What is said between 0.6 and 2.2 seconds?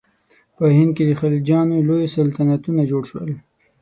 هند کې د خلجیانو لوی